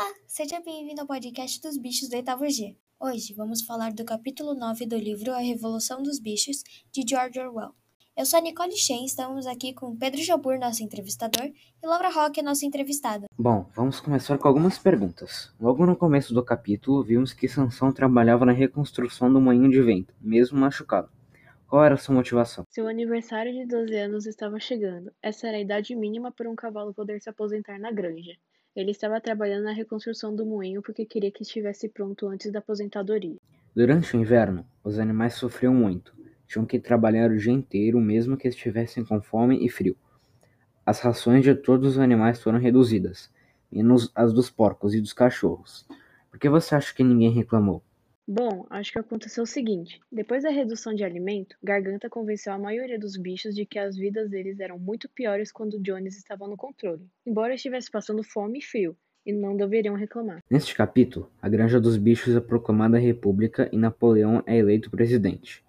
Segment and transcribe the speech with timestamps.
[0.00, 2.74] Olá, seja bem-vindo ao podcast dos bichos do oitavo G.
[2.98, 7.74] Hoje vamos falar do capítulo 9 do livro A Revolução dos Bichos, de George Orwell.
[8.16, 12.40] Eu sou a Nicole Shen, estamos aqui com Pedro Jabur, nosso entrevistador, e Laura Roque,
[12.40, 13.26] nossa entrevistada.
[13.38, 15.52] Bom, vamos começar com algumas perguntas.
[15.60, 20.14] Logo no começo do capítulo, vimos que Sansão trabalhava na reconstrução do moinho de vento,
[20.18, 21.10] mesmo machucado.
[21.68, 22.64] Qual era sua motivação?
[22.70, 25.12] Seu aniversário de 12 anos estava chegando.
[25.22, 28.32] Essa era a idade mínima para um cavalo poder se aposentar na granja.
[28.74, 33.36] Ele estava trabalhando na reconstrução do moinho porque queria que estivesse pronto antes da aposentadoria.
[33.74, 36.14] Durante o inverno, os animais sofriam muito.
[36.46, 39.96] Tinham que trabalhar o dia inteiro, mesmo que estivessem com fome e frio.
[40.86, 43.30] As rações de todos os animais foram reduzidas,
[43.70, 45.86] menos as dos porcos e dos cachorros.
[46.30, 47.82] Por que você acha que ninguém reclamou?
[48.32, 52.96] Bom, acho que aconteceu o seguinte: depois da redução de alimento, Garganta convenceu a maioria
[52.96, 57.04] dos bichos de que as vidas deles eram muito piores quando Jones estava no controle,
[57.26, 60.44] embora estivesse passando fome e frio, e não deveriam reclamar.
[60.48, 65.64] Neste capítulo, a Granja dos Bichos é proclamada república e Napoleão é eleito presidente.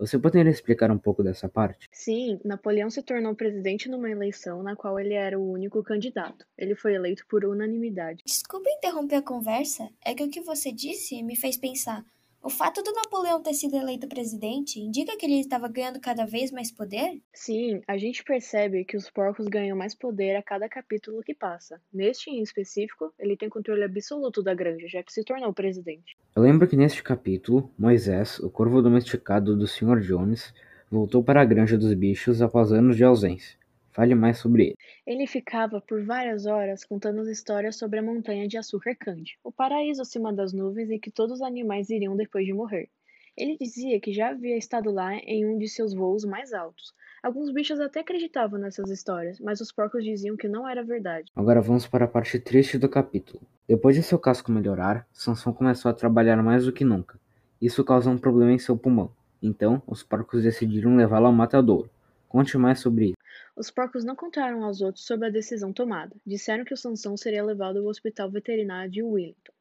[0.00, 1.86] Você poderia explicar um pouco dessa parte?
[1.92, 6.46] Sim, Napoleão se tornou presidente numa eleição na qual ele era o único candidato.
[6.56, 8.22] Ele foi eleito por unanimidade.
[8.24, 12.02] Desculpa interromper a conversa, é que o que você disse me fez pensar.
[12.42, 16.50] O fato do Napoleão ter sido eleito presidente indica que ele estava ganhando cada vez
[16.50, 17.20] mais poder?
[17.34, 21.78] Sim, a gente percebe que os porcos ganham mais poder a cada capítulo que passa.
[21.92, 26.16] Neste em específico, ele tem controle absoluto da granja, já que se tornou presidente.
[26.34, 30.00] Eu lembro que neste capítulo, Moisés, o corvo domesticado do Sr.
[30.00, 30.54] Jones,
[30.90, 33.59] voltou para a granja dos bichos após anos de ausência.
[34.00, 34.76] Fale mais sobre ele.
[35.06, 40.00] Ele ficava por várias horas contando histórias sobre a montanha de açúcar Candy, o paraíso
[40.00, 42.88] acima das nuvens em que todos os animais iriam depois de morrer.
[43.36, 46.94] Ele dizia que já havia estado lá em um de seus voos mais altos.
[47.22, 51.30] Alguns bichos até acreditavam nessas histórias, mas os porcos diziam que não era verdade.
[51.36, 53.42] Agora vamos para a parte triste do capítulo.
[53.68, 57.20] Depois de seu casco melhorar, Sansão começou a trabalhar mais do que nunca.
[57.60, 59.12] Isso causou um problema em seu pulmão.
[59.42, 61.90] Então, os porcos decidiram levá-lo ao matadouro.
[62.30, 63.16] Conte mais sobre isso.
[63.56, 66.14] Os porcos não contaram aos outros sobre a decisão tomada.
[66.24, 69.52] Disseram que o Sansão seria levado ao hospital veterinário de Wellington.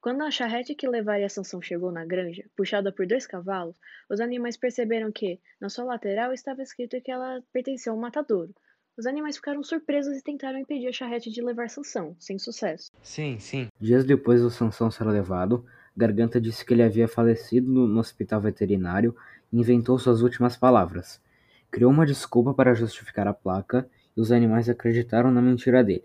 [0.00, 3.76] Quando a charrete que levaria Sansão chegou na granja, puxada por dois cavalos,
[4.10, 8.52] os animais perceberam que, na sua lateral, estava escrito que ela pertencia ao matadouro.
[8.98, 12.90] Os animais ficaram surpresos e tentaram impedir a charrete de levar Sansão, sem sucesso.
[13.02, 13.68] Sim, sim.
[13.80, 15.64] Dias depois do Sansão ser levado,
[15.96, 19.14] Garganta disse que ele havia falecido no hospital veterinário
[19.52, 21.24] e inventou suas últimas palavras.
[21.70, 26.04] Criou uma desculpa para justificar a placa e os animais acreditaram na mentira dele.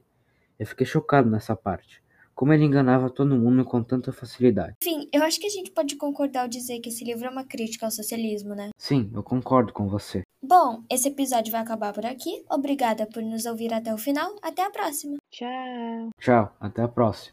[0.59, 2.01] Eu fiquei chocado nessa parte.
[2.33, 4.75] Como ele enganava todo mundo com tanta facilidade.
[4.81, 7.44] Enfim, eu acho que a gente pode concordar ao dizer que esse livro é uma
[7.44, 8.69] crítica ao socialismo, né?
[8.77, 10.23] Sim, eu concordo com você.
[10.41, 12.43] Bom, esse episódio vai acabar por aqui.
[12.49, 14.35] Obrigada por nos ouvir até o final.
[14.41, 15.17] Até a próxima.
[15.29, 16.09] Tchau.
[16.19, 17.29] Tchau, até a próxima.